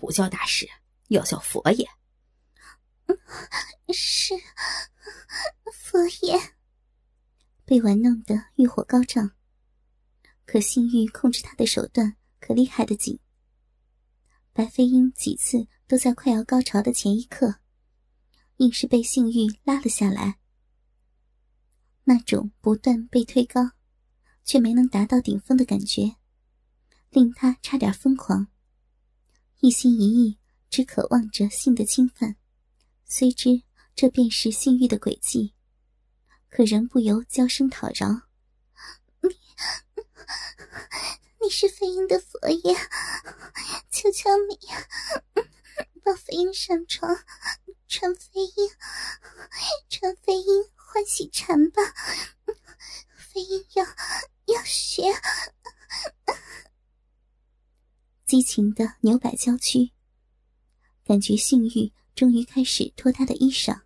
[0.00, 0.66] 不叫大师，
[1.08, 1.86] 要叫佛爷。
[3.92, 4.34] 是
[5.70, 6.40] 佛爷。
[7.66, 9.32] 被玩弄的欲火高涨，
[10.46, 13.20] 可性欲控制他的手段可厉害的紧。
[14.54, 17.56] 白飞鹰几次都在快要高潮的前一刻，
[18.56, 20.38] 硬是被性欲拉了下来。
[22.04, 23.72] 那种不断被推高，
[24.44, 26.16] 却没能达到顶峰的感觉，
[27.10, 28.49] 令他差点疯狂。
[29.60, 30.38] 一心一意
[30.70, 32.36] 只渴望着性的侵犯，
[33.04, 33.62] 虽知
[33.94, 35.54] 这便是性欲的轨迹，
[36.48, 38.22] 可仍不由娇声讨饶
[39.20, 39.36] ：“你，
[41.42, 42.74] 你是飞鹰的佛爷，
[43.90, 44.58] 求求你，
[46.02, 47.14] 抱飞鹰上床，
[47.86, 48.70] 传飞鹰，
[49.88, 51.80] 传飞鹰。”欢喜禅吧，
[53.16, 53.84] 飞鹰要
[54.46, 55.04] 要学，
[58.30, 59.90] 激情的扭摆娇躯，
[61.04, 63.80] 感觉性欲终于开始脱他的衣裳。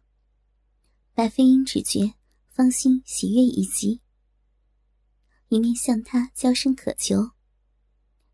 [1.15, 2.13] 白飞鹰只觉
[2.51, 4.03] 芳心喜悦已极，
[5.49, 7.31] 一面向他娇声渴求，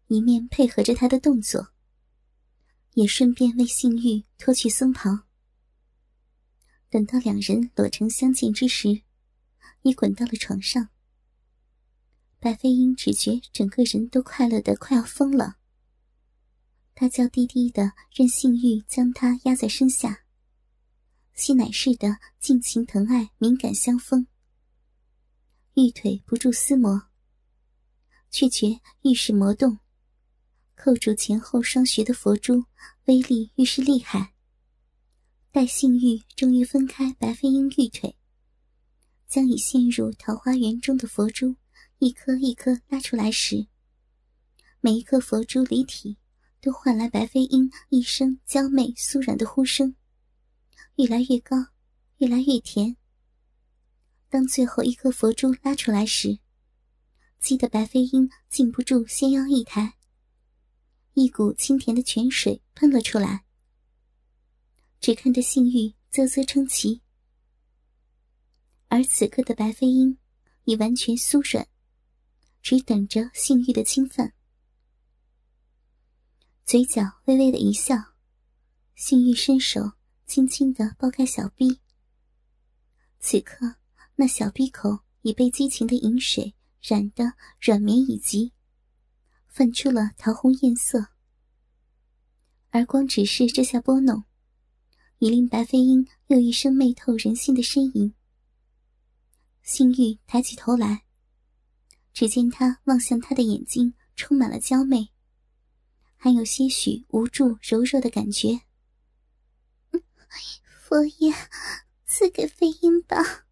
[0.09, 1.69] 一面配合着他的动作，
[2.95, 5.29] 也顺便为性欲脱去僧袍。
[6.89, 9.03] 等到两人裸成相见之时，
[9.83, 10.89] 已滚到了床上。
[12.41, 15.59] 白飞鹰只觉整个人都快乐的快要疯了。
[17.01, 20.21] 他娇滴滴的任性欲将他压在身下，
[21.33, 24.27] 吸奶似的尽情疼爱，敏感相逢。
[25.73, 27.09] 玉腿不住撕磨，
[28.31, 29.79] 却觉玉势魔动，
[30.75, 32.67] 扣住前后双穴的佛珠，
[33.07, 34.35] 威力愈是厉害。
[35.51, 38.15] 待性欲终于分开白飞鹰玉腿，
[39.27, 41.57] 将已陷入桃花源中的佛珠
[41.99, 43.69] 一颗一颗拉出来时，
[44.83, 46.19] 每一颗佛珠离体，
[46.61, 49.95] 都换来白飞鹰一声娇媚酥软的呼声，
[50.97, 51.57] 越来越高，
[52.19, 52.97] 越来越甜。
[54.29, 56.39] 当最后一颗佛珠拉出来时，
[57.39, 59.95] 激得白飞鹰禁不住先腰一抬，
[61.15, 63.45] 一股清甜的泉水喷了出来。
[65.01, 67.01] 只看得性欲啧啧称奇，
[68.89, 70.19] 而此刻的白飞鹰
[70.65, 71.67] 已完全酥软，
[72.61, 74.35] 只等着性欲的侵犯。
[76.71, 77.97] 嘴角微微的一笑，
[78.95, 79.95] 性欲伸手
[80.25, 81.81] 轻轻的剥开小臂。
[83.19, 83.75] 此刻
[84.15, 88.53] 那小臂口已被激情的饮水染得软绵以及，
[89.49, 91.09] 泛出了桃红艳色。
[92.69, 94.23] 而光只是这下拨弄。
[95.19, 98.15] 已令白飞鹰又一声媚透人心的呻吟。
[99.65, 101.03] 星玉抬起头来，
[102.13, 105.11] 只见他望向他的眼睛充满了娇媚，
[106.23, 108.61] 还有些许无助柔弱的感觉。
[110.63, 111.33] 佛爷，
[112.05, 113.47] 赐给飞鹰吧。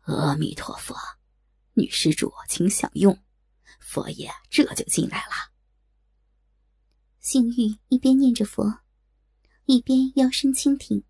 [0.00, 0.96] 阿弥陀佛，
[1.74, 3.16] 女施主请享用，
[3.78, 5.52] 佛爷这就进来了。
[7.20, 8.80] 幸玉一边念着佛。
[9.66, 11.04] 一边腰身轻挺，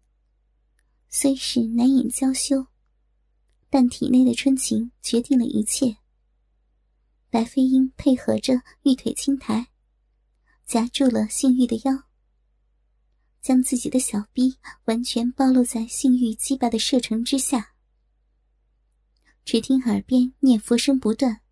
[1.08, 2.66] 虽是难掩娇羞，
[3.70, 5.96] 但体内的春情决定了一切。
[7.30, 9.71] 白飞鹰配合着玉腿轻抬，
[10.72, 12.04] 夹住了性欲的腰，
[13.42, 14.56] 将自己的小臂
[14.86, 17.74] 完全暴露在性欲鸡巴的射程之下。
[19.44, 21.42] 只听耳边念佛声不断，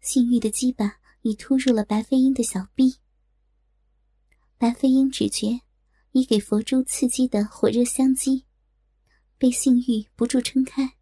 [0.00, 2.96] 性欲的鸡巴已突入了白飞鹰的小臂。
[4.56, 5.60] 白飞鹰只觉。
[6.10, 8.44] 已给佛珠刺激的火热相激，
[9.36, 10.96] 被性欲不住撑开。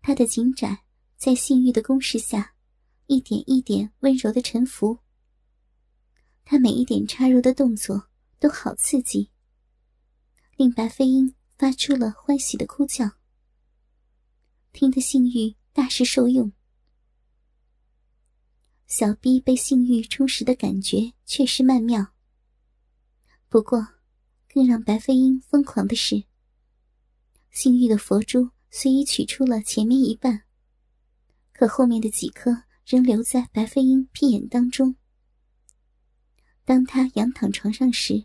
[0.00, 0.84] 他的颈窄
[1.18, 2.54] 在性欲的攻势下，
[3.08, 5.03] 一点一点温柔的沉浮。
[6.44, 9.30] 他每一点插入的动作都好刺激，
[10.56, 13.12] 令白飞鹰发出了欢喜的哭叫。
[14.72, 16.52] 听得性欲大是受用，
[18.86, 22.12] 小逼被性欲充实的感觉确实曼妙。
[23.48, 23.86] 不过，
[24.52, 26.24] 更让白飞鹰疯狂的是，
[27.50, 30.42] 性欲的佛珠虽已取出了前面一半，
[31.52, 34.96] 可后面的几颗仍留在白飞鹰屁眼当中。
[36.64, 38.24] 当他仰躺床上时，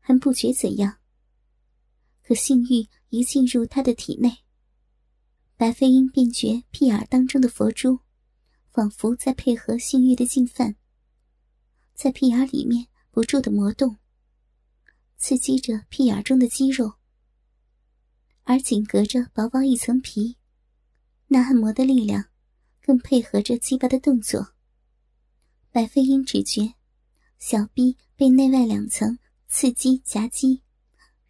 [0.00, 0.98] 还不觉怎样。
[2.22, 4.38] 可性欲一进入他的体内，
[5.56, 8.00] 白飞鹰便觉屁眼当中的佛珠，
[8.70, 10.76] 仿佛在配合性欲的进犯，
[11.94, 13.96] 在屁眼里面不住的磨动。
[15.16, 16.94] 刺激着屁眼中的肌肉，
[18.42, 20.36] 而仅隔着薄薄一层皮，
[21.28, 22.26] 那按摩的力量，
[22.82, 24.54] 更配合着鸡巴的动作。
[25.70, 26.74] 白飞鹰只觉
[27.38, 30.62] 小臂被内外两层刺激夹击，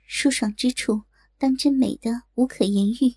[0.06, 1.02] 舒爽之处
[1.38, 3.16] 当真美的无可言喻。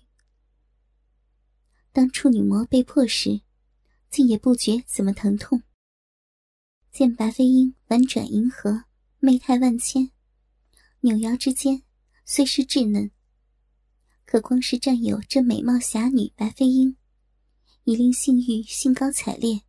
[1.92, 3.40] 当处女膜被破时，
[4.10, 5.62] 竟也不觉怎么疼痛。
[6.90, 8.84] 见白飞鹰婉转迎合，
[9.18, 10.10] 媚态万千，
[11.00, 11.82] 扭腰之间
[12.24, 13.10] 虽是稚嫩，
[14.24, 16.96] 可光是占有这美貌侠女白飞鹰，
[17.84, 19.62] 已令性欲兴高采烈。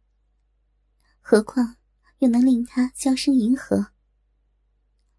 [1.20, 1.78] 何况
[2.20, 3.92] 又能令他娇声迎合，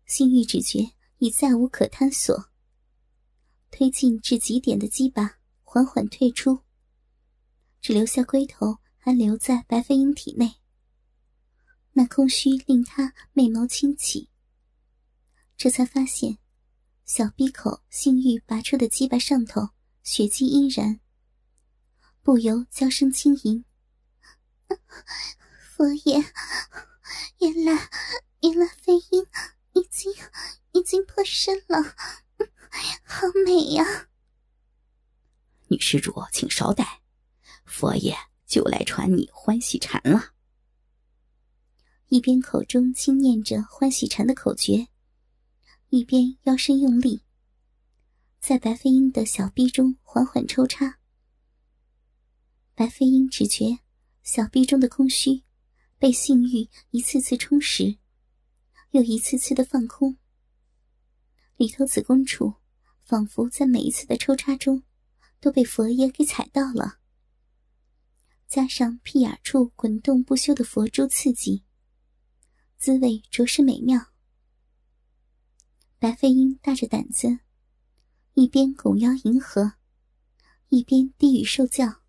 [0.06, 2.50] 性欲只觉已再无可探索。
[3.70, 6.61] 推进至极点的鸡巴缓缓退出，
[7.81, 10.56] 只留下龟头还留在白飞鹰体内。
[11.93, 14.29] 那空虚令他眉毛轻起，
[15.56, 16.38] 这才发现
[17.05, 19.70] 小闭口性欲拔出的鸡巴上头
[20.02, 21.00] 血迹依然，
[22.23, 23.64] 不由娇声轻吟
[25.75, 26.23] ：“佛爷，
[27.41, 27.89] 原来
[28.43, 29.27] 原来飞鹰
[29.73, 30.13] 已经
[30.73, 31.83] 已经破身了，
[33.03, 34.09] 好美呀！”
[35.69, 37.01] 女施主，请稍待，
[37.65, 38.15] 佛爷
[38.47, 40.35] 就来传你欢喜禅了。
[42.09, 44.89] 一边口中轻念着欢喜禅的口诀，
[45.89, 47.23] 一边腰身用力，
[48.39, 50.99] 在白飞鹰的小臂中缓缓抽插。
[52.75, 53.79] 白飞鹰只觉
[54.23, 55.45] 小臂中的空虚
[56.00, 57.99] 被性欲一次次充实，
[58.93, 60.17] 又一次次的放空。
[61.58, 62.55] 里头子宫处
[63.05, 64.82] 仿佛在每一次的抽插中
[65.41, 67.00] 都被佛爷给踩到了，
[68.49, 71.64] 加上屁眼处滚动不休的佛珠刺激。
[72.79, 74.06] 滋味着实美妙。
[75.99, 77.41] 白飞鹰大着胆子，
[78.32, 79.75] 一边拱腰迎合，
[80.70, 82.00] 一边低语受教。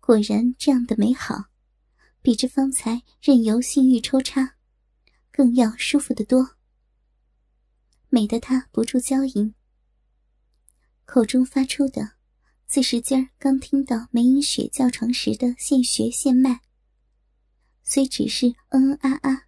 [0.00, 1.50] 果然，这样的美好，
[2.24, 4.56] 比这方才任由性欲抽插，
[5.30, 6.56] 更要舒服得多。
[8.08, 9.54] 美得他不住娇吟，
[11.04, 12.12] 口中发出的，
[12.66, 16.62] 自是今儿刚听到梅影雪叫床时的现学现卖。
[17.82, 19.42] 虽只是嗯嗯啊啊，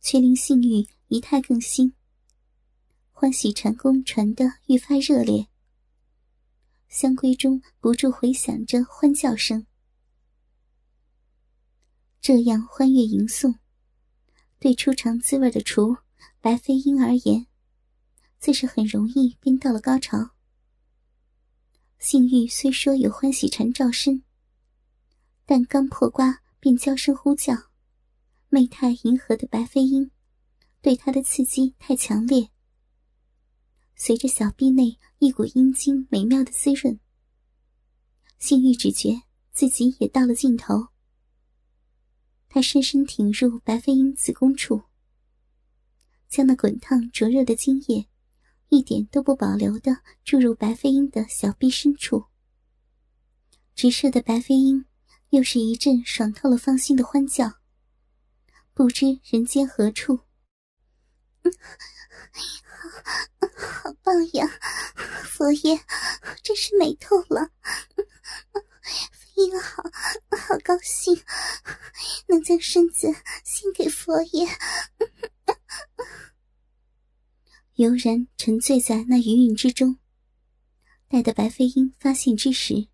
[0.00, 1.94] 却令性欲仪态更新。
[3.10, 5.48] 欢喜禅功传得愈发热烈，
[6.88, 9.66] 香闺中不住回响着欢叫声。
[12.28, 13.54] 这样欢悦吟诵，
[14.58, 15.96] 对初尝滋味的雏
[16.42, 17.46] 白飞鹰而言，
[18.38, 20.32] 自是很容易便到了高潮。
[21.98, 24.22] 性欲虽说有欢喜缠照身，
[25.46, 26.42] 但刚破瓜。
[26.60, 27.54] 便娇声呼叫，
[28.50, 30.10] 媚态迎合的白飞鹰，
[30.82, 32.50] 对他的刺激太强烈。
[33.96, 37.00] 随着小臂内一股阴茎美妙的滋润，
[38.38, 40.88] 性欲只觉自己也到了尽头。
[42.48, 44.84] 他深深挺入白飞鹰子宫处，
[46.28, 48.08] 将那滚烫灼热的精液
[48.68, 52.26] 一点都不保留的注入白飞鹰的小臂深处，
[53.74, 54.86] 直射的白飞鹰。
[55.30, 57.58] 又是一阵爽透了芳心的欢叫，
[58.72, 60.20] 不知人间何处。
[61.42, 61.50] 好，
[63.82, 64.48] 好棒呀！
[65.24, 65.78] 佛爷，
[66.42, 67.50] 真是美透了。
[69.38, 69.84] 飞鹰好，
[70.36, 71.16] 好高兴，
[72.26, 73.06] 能将身子
[73.44, 74.48] 献给佛爷。
[77.76, 80.00] 悠然沉醉在那余韵之中，
[81.06, 82.88] 待得白飞鹰发现之时，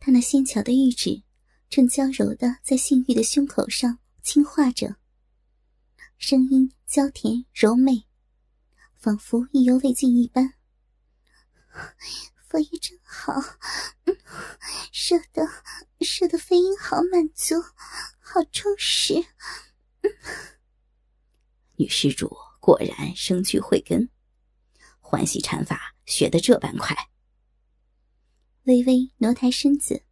[0.00, 1.22] 他那纤巧的玉指。
[1.68, 4.96] 正娇柔的在性欲的胸口上轻画着，
[6.16, 8.06] 声音娇甜柔媚，
[8.94, 10.54] 仿佛意犹未尽一般。
[12.56, 13.34] 佛爷真好，
[14.90, 15.46] 射的
[16.00, 17.54] 射的飞鹰好满足，
[18.18, 19.22] 好充实。
[21.74, 24.08] 女施主果然生具慧根，
[25.00, 26.96] 欢喜禅法学得这般快。
[28.62, 30.04] 微微挪抬身子。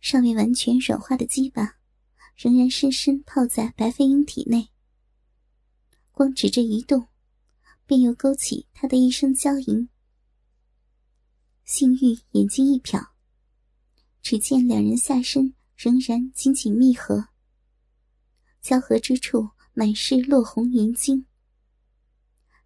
[0.00, 1.76] 尚未完全软化的鸡巴，
[2.34, 4.70] 仍然深深泡在白飞鹰体内。
[6.10, 7.06] 光指这一动，
[7.86, 9.88] 便又勾起他的一声娇吟。
[11.72, 13.02] 性欲眼睛一瞟，
[14.20, 17.28] 只见两人下身仍然紧紧密合，
[18.60, 21.24] 交合之处满是落红银晶，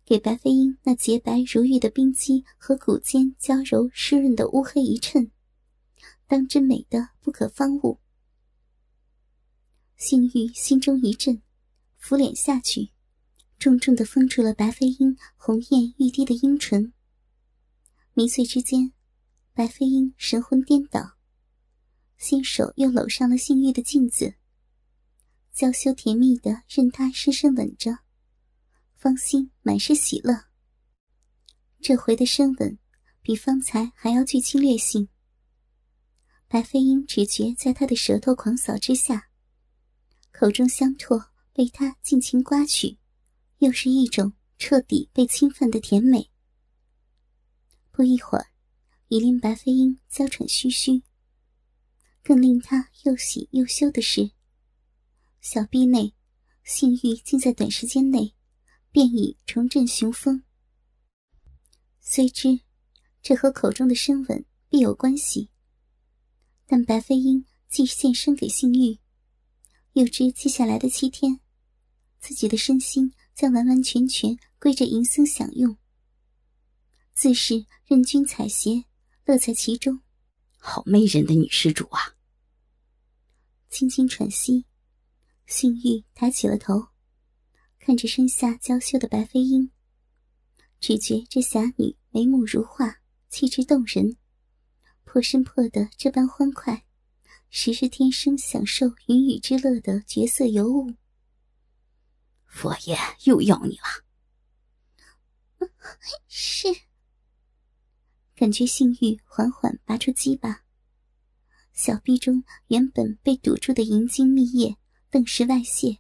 [0.04, 5.30] 给白飞鹰那洁白如玉的冰肌和骨间娇柔湿润的乌黑一衬。
[6.26, 8.00] 当真美的不可方物，
[9.96, 11.40] 性欲心中一震，
[11.96, 12.90] 俯脸下去，
[13.56, 16.92] 重重的封住了白飞鹰红艳欲滴的阴唇。
[18.14, 18.92] 迷醉之间，
[19.56, 21.16] 白飞鹰神魂颠倒，
[22.18, 24.34] 新手又搂上了性欲的镜子，
[25.50, 28.00] 娇羞甜蜜的任他深深吻着，
[28.96, 30.34] 芳心满是喜乐。
[31.80, 32.78] 这回的深吻
[33.22, 35.08] 比方才还要具侵略性。
[36.48, 39.30] 白飞鹰只觉在他的舌头狂扫之下，
[40.32, 42.98] 口中香唾被他尽情刮取，
[43.60, 46.30] 又是一种彻底被侵犯的甜美。
[47.90, 48.48] 不一会儿，
[49.08, 51.02] 已令白飞鹰娇喘吁吁。
[52.22, 54.32] 更令他又喜又羞的是，
[55.40, 56.12] 小臂内
[56.64, 58.34] 性欲竟在短时间内
[58.90, 60.42] 便已重振雄风。
[62.00, 62.60] 虽知
[63.22, 65.50] 这和口中的深吻必有关系，
[66.66, 68.98] 但白飞鹰既献身给性欲，
[69.92, 71.38] 又知接下来的七天，
[72.18, 75.76] 自己的身心将完完全全归着银僧享用。
[77.14, 78.85] 自是任君采撷，
[79.26, 80.00] 乐在其中。
[80.56, 82.14] 好媚人的女施主啊！
[83.68, 84.64] 轻轻喘息，
[85.46, 86.88] 性欲抬起了头，
[87.80, 89.70] 看着身下娇羞的白飞鹰，
[90.78, 94.16] 只觉这侠女眉目如画，气质动人，
[95.04, 96.86] 破身破的这般欢快，
[97.50, 100.94] 实是天生享受云雨之乐的绝色尤物。
[102.46, 105.68] 佛爷又要你了，
[106.28, 106.85] 是。
[108.36, 110.62] 感觉性欲缓缓拔出鸡巴，
[111.72, 114.76] 小臂中原本被堵住的银茎蜜液
[115.10, 115.96] 顿时外泄，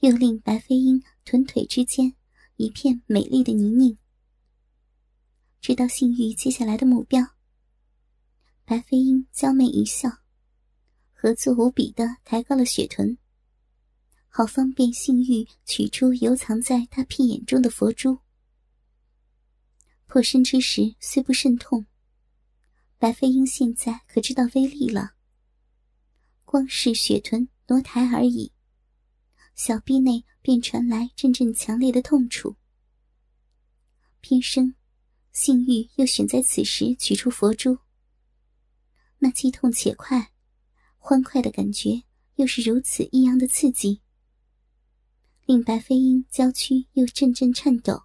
[0.00, 2.14] 又令白飞鹰臀腿之间
[2.56, 3.98] 一片美丽的泥泞。
[5.60, 7.22] 知道性欲接下来的目标，
[8.64, 10.08] 白飞鹰娇媚一笑，
[11.12, 13.18] 合作无比的抬高了雪臀，
[14.30, 18.23] 好方便性欲取出游藏在他屁眼中的佛珠。
[20.06, 21.86] 破身之时虽不甚痛，
[22.98, 25.14] 白飞鹰现在可知道威力了。
[26.44, 28.52] 光是血臀挪抬而已，
[29.56, 32.54] 小臂内便传来阵阵强烈的痛楚。
[34.20, 34.74] 偏生，
[35.32, 37.78] 性欲又选在此时取出佛珠，
[39.18, 40.30] 那既痛且快，
[40.98, 42.04] 欢快的感觉
[42.36, 44.00] 又是如此异样的刺激，
[45.44, 48.03] 令白飞鹰娇躯又阵阵颤抖。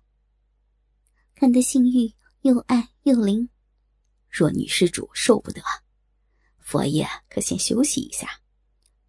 [1.39, 3.47] 看得性欲又爱又灵，
[4.29, 5.61] 若女施主受不得，
[6.57, 8.41] 佛爷可先休息一下。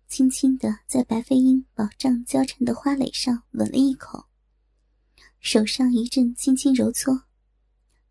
[0.07, 4.29] 轻轻的在白飞鹰饱胀交缠的花蕾上吻了一口，
[5.41, 7.25] 手上一阵轻轻揉搓，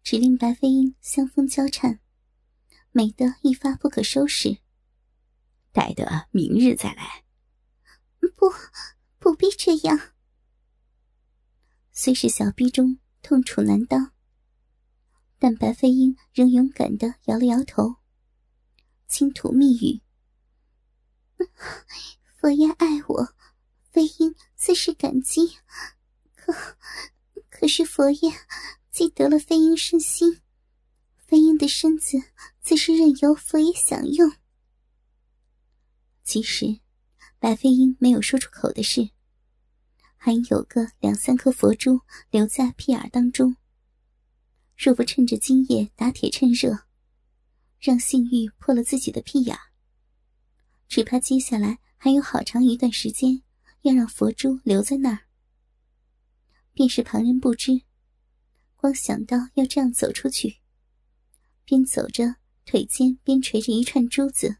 [0.03, 2.01] 只令白飞鹰香风交颤，
[2.91, 4.57] 美得一发不可收拾。
[5.71, 7.23] 待得明日再来。
[8.35, 8.51] 不，
[9.17, 10.11] 不必这样。
[11.93, 12.99] 虽是小逼中。
[13.21, 14.11] 痛楚难当，
[15.38, 17.97] 但白飞鹰仍勇敢的摇了摇头，
[19.07, 20.01] 轻吐密语
[22.39, 23.35] ：“佛爷爱我，
[23.91, 25.57] 飞鹰自是感激。
[26.35, 26.53] 可
[27.49, 28.31] 可是佛爷
[28.89, 30.41] 既得了飞鹰身心，
[31.17, 32.17] 飞鹰的身子
[32.61, 34.31] 自是任由佛爷享用。”
[36.23, 36.79] 其实，
[37.38, 39.11] 白飞鹰没有说出口的是。
[40.21, 43.55] 还有个两三颗佛珠留在屁眼当中。
[44.77, 46.77] 若不趁着今夜打铁趁热，
[47.79, 49.57] 让性欲破了自己的屁眼，
[50.89, 53.41] 只怕接下来还有好长一段时间
[53.83, 55.21] 要让佛珠留在那儿。
[56.73, 57.81] 便是旁人不知，
[58.75, 60.57] 光想到要这样走出去，
[61.63, 62.35] 边走着
[62.65, 64.57] 腿间边垂着一串珠子，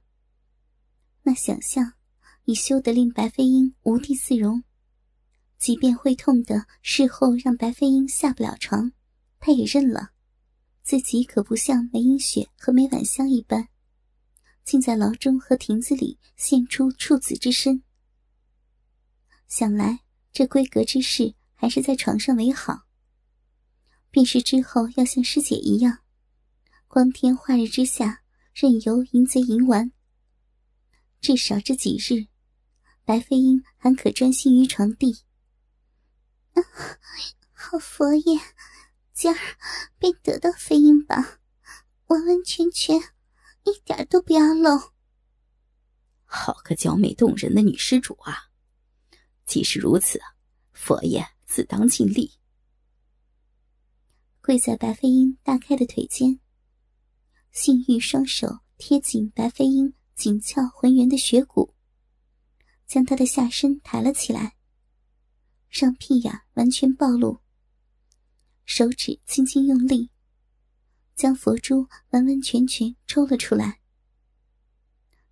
[1.24, 1.96] 那想象
[2.46, 4.64] 已羞得令白飞鹰无地自容。
[5.60, 8.94] 即便会痛的，事后让白飞鹰下不了床，
[9.40, 10.12] 他也认了。
[10.82, 13.68] 自己可不像梅英雪和梅婉香一般，
[14.64, 17.84] 竟在牢中和亭子里现出处子之身。
[19.48, 20.00] 想来
[20.32, 22.86] 这闺阁之事，还是在床上为好。
[24.10, 26.00] 便是之后要像师姐一样，
[26.88, 28.22] 光天化日之下
[28.54, 29.92] 任由淫贼淫玩。
[31.20, 32.28] 至少这几日，
[33.04, 35.20] 白飞鹰还可专心于床地。
[37.54, 38.40] 好佛爷，
[39.14, 39.38] 今儿
[39.98, 41.40] 便得到飞鹰吧，
[42.08, 42.98] 完完全全，
[43.64, 44.94] 一点都不要漏。
[46.26, 48.50] 好个娇美动人的女施主啊！
[49.46, 50.20] 既是如此，
[50.74, 52.34] 佛爷自当尽力。
[54.42, 56.40] 跪在白飞鹰大开的腿间，
[57.52, 61.74] 性欲双手贴紧白飞鹰紧俏浑圆的雪骨，
[62.86, 64.56] 将他的下身抬了起来。
[65.70, 67.40] 让屁眼完全暴露，
[68.66, 70.10] 手指轻轻用力，
[71.16, 73.80] 将佛珠完完全全抽了出来。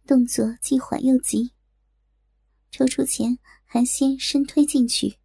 [0.06, 1.51] 动作既缓又急，
[2.72, 5.17] 抽出前还先深推进去，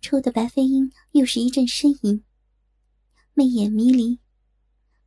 [0.00, 2.24] 抽的白飞鹰又是一阵呻吟，
[3.34, 4.18] 媚眼迷离，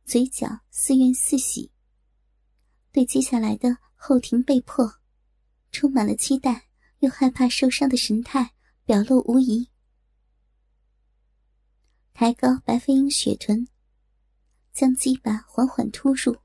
[0.04, 1.70] 嘴角似怨似喜，
[2.92, 5.00] 对接下来的后庭被迫，
[5.70, 6.68] 充满了期待
[7.00, 8.54] 又害怕受伤的神态
[8.86, 9.68] 表露无遗。
[12.14, 13.66] 抬高白飞鹰雪臀，
[14.72, 16.36] 将鸡巴缓缓突入，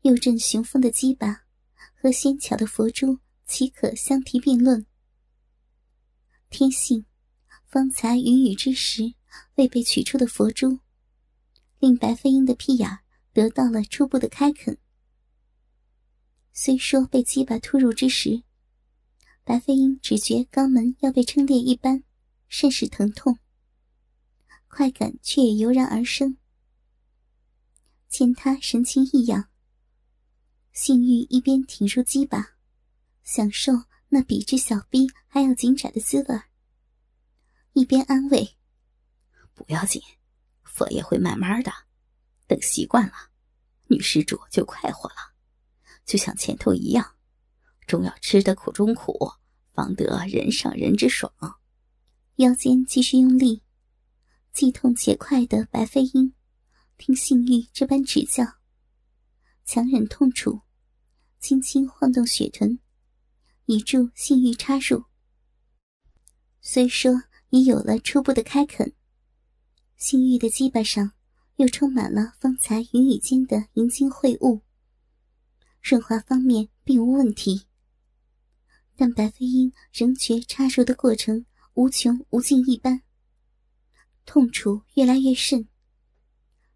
[0.00, 1.42] 右阵雄风的鸡巴。
[1.94, 4.86] 和纤巧的佛珠岂可相提并论？
[6.50, 7.04] 天性，
[7.66, 9.14] 方才云雨之时
[9.56, 10.80] 未被取出的佛珠，
[11.78, 12.98] 令白飞鹰的屁眼
[13.32, 14.78] 得到了初步的开垦。
[16.52, 18.42] 虽说被鸡巴突入之时，
[19.44, 22.02] 白飞鹰只觉肛门要被撑裂一般，
[22.48, 23.38] 甚是疼痛，
[24.68, 26.38] 快感却也油然而生。
[28.08, 29.50] 见他神情异样。
[30.72, 32.56] 性欲一边挺入鸡巴，
[33.22, 33.72] 享受
[34.08, 36.40] 那比之小逼还要紧窄的滋味
[37.74, 38.56] 一边安慰
[39.54, 40.02] ：“不要紧，
[40.62, 41.70] 佛爷会慢慢的，
[42.46, 43.12] 等习惯了，
[43.88, 45.34] 女施主就快活了。
[46.04, 47.13] 就像前头一样，
[47.86, 49.16] 终要吃得苦中苦，
[49.72, 51.32] 方得人上人之爽。”
[52.36, 53.62] 腰间继续用力，
[54.52, 56.34] 既痛且快的白飞鹰，
[56.98, 58.44] 听性欲这般指教，
[59.64, 60.60] 强忍痛楚。
[61.38, 62.78] 轻轻晃动雪臀，
[63.66, 65.04] 以助性欲插入。
[66.62, 68.94] 虽说已有了初步的开垦，
[69.98, 71.12] 性欲的基巴上
[71.56, 74.62] 又充满了方才云雨间的银精秽物，
[75.82, 77.66] 润滑方面并无问题。
[78.96, 83.02] 但白飞鹰仍觉插入的过程无穷无尽一般，
[84.24, 85.68] 痛楚越来越甚，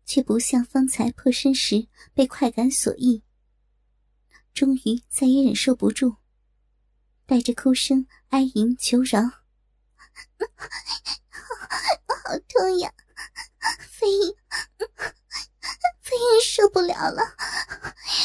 [0.04, 3.22] 却不像方才破身时被快感所役。
[4.52, 6.16] 终于再也忍受不住，
[7.24, 9.22] 带着哭声哀吟求饶
[12.08, 12.92] ：“好痛呀，
[13.88, 14.34] 飞鹰，
[16.00, 17.22] 飞鹰受不了了，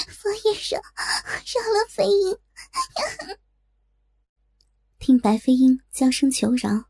[0.09, 2.35] 佛爷饶饶了飞鹰。”
[5.05, 6.85] 听白飞鹰娇声求饶，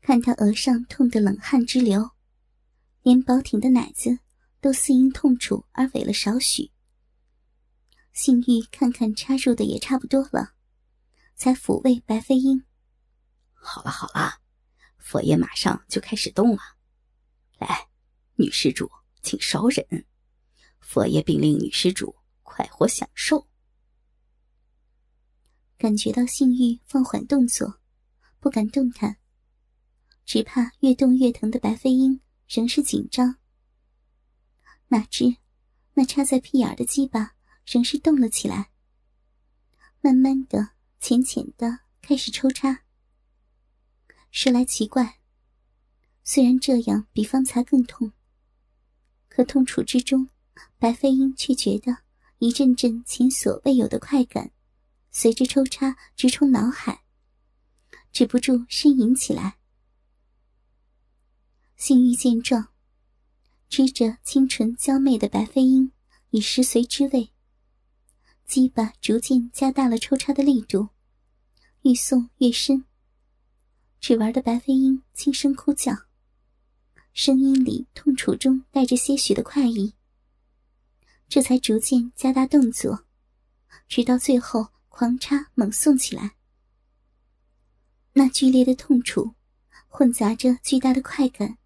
[0.00, 2.10] 看他额上痛得冷汗直流，
[3.02, 4.18] 连饱挺的奶子
[4.60, 6.72] 都似因痛楚而萎了少许。
[8.12, 10.54] 性欲看看插入的也差不多了，
[11.36, 12.64] 才抚慰白飞鹰。
[13.52, 14.40] 好了好了，
[14.98, 16.58] 佛爷马上就开始动了。
[17.60, 17.86] 来，
[18.34, 18.90] 女施主，
[19.22, 20.04] 请稍忍，
[20.80, 23.46] 佛爷并令女施主快活享受。
[25.78, 27.80] 感觉到性欲放缓动作，
[28.40, 29.16] 不敢动弹，
[30.24, 33.36] 只怕越动越疼的白飞鹰仍是紧张。
[34.88, 35.36] 哪知
[35.94, 37.32] 那插在屁眼的鸡巴。
[37.68, 38.70] 仍是动了起来，
[40.00, 40.68] 慢慢的、
[41.00, 42.84] 浅浅的开始抽插。
[44.30, 45.18] 说来奇怪，
[46.22, 48.12] 虽然这样比方才更痛，
[49.28, 50.28] 可痛楚之中，
[50.78, 52.04] 白飞鹰却觉得
[52.38, 54.52] 一阵阵前所未有的快感，
[55.18, 57.02] 随着抽插直冲脑海，
[58.12, 59.56] 止不住呻吟起来。
[61.74, 62.68] 性欲见状，
[63.70, 65.90] 织着清纯娇媚的白飞鹰
[66.32, 67.30] 以食髓之味。
[68.44, 70.90] 鸡巴逐渐加大了抽插的力度，
[71.80, 72.84] 愈送越深。
[73.98, 75.96] 只玩的白飞鹰轻声哭叫，
[77.14, 79.94] 声音里痛楚中带着些许的快意。
[81.26, 83.06] 这才逐渐加大动作，
[83.88, 86.36] 直到最后狂插猛送起来。
[88.14, 89.34] 那剧烈的痛楚，
[89.88, 91.58] 混杂着巨大的快感，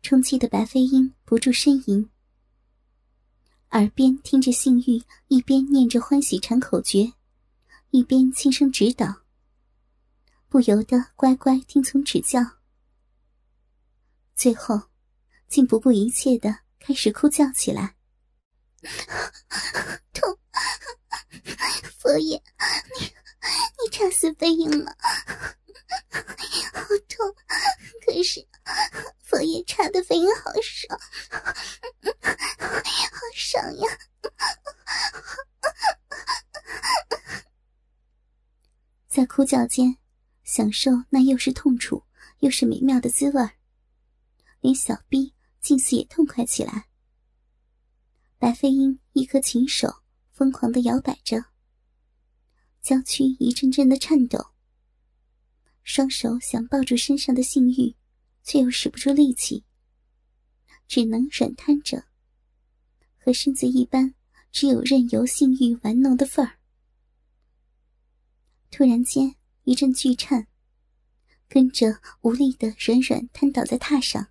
[0.00, 2.08] 充气的白飞鹰不住呻吟。
[3.72, 7.12] 耳边听着性欲，一边念着欢喜禅口诀，
[7.90, 9.24] 一边轻声指导，
[10.48, 12.40] 不由得乖乖听从指教。
[14.34, 14.80] 最后，
[15.46, 17.96] 竟不顾一切的开始哭叫起来：“！
[22.04, 22.36] 佛爷，
[23.00, 24.94] 你你插死飞鹰了，
[26.74, 27.34] 好痛！
[28.04, 28.46] 可是
[29.22, 31.00] 佛爷插的飞鹰好爽。”
[32.60, 33.88] 好爽呀！
[39.08, 39.96] 在哭叫间，
[40.42, 42.04] 享受那又是痛楚
[42.40, 43.50] 又是美妙的滋味
[44.60, 46.84] 连小逼近似也痛快起来。
[48.38, 51.46] 白飞鹰一颗琴手疯狂的摇摆着，
[52.84, 54.50] 娇躯一阵阵的颤抖，
[55.84, 57.96] 双手想抱住身上的性欲，
[58.42, 59.64] 却又使不出力气，
[60.86, 62.04] 只能软瘫着。
[63.16, 64.14] 和身子一般，
[64.52, 66.58] 只有任由性欲玩弄的份儿。
[68.70, 70.46] 突然间一阵剧颤，
[71.48, 74.28] 跟着无力的软软瘫倒在榻上，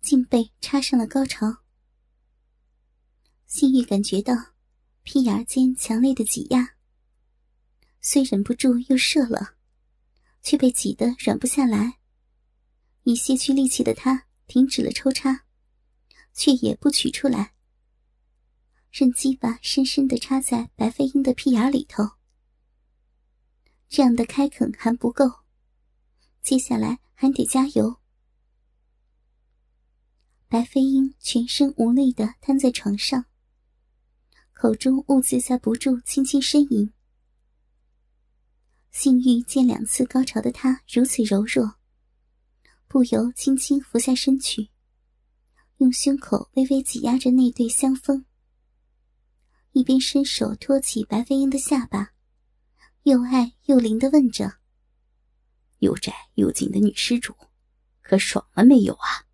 [0.00, 1.58] 竟被插上了高潮。
[3.44, 4.32] 性欲感觉到
[5.02, 6.76] 屁眼间强烈的挤压，
[8.00, 9.56] 虽忍不住又射了，
[10.42, 11.98] 却被挤得软不下来。
[13.04, 15.44] 已泄去力气的他停止了抽插，
[16.32, 17.54] 却也不取出来，
[18.90, 22.04] 任鸡巴深深的插在白飞鹰的屁眼里头。
[23.88, 25.24] 这样的开垦还不够，
[26.42, 27.96] 接下来还得加油。
[30.46, 33.24] 白飞鹰全身无力的瘫在床上。
[34.52, 36.92] 口中兀自塞不住轻轻呻吟，
[38.90, 41.76] 性欲见两次高潮的他如此柔弱，
[42.88, 44.70] 不由轻轻俯下身去，
[45.78, 48.24] 用胸口微微挤压着那对香风，
[49.72, 52.12] 一边伸手托起白飞鹰的下巴，
[53.04, 54.58] 又爱又灵的问着
[55.78, 57.34] ：“又窄又紧的女施主，
[58.02, 59.24] 可爽了没有啊？”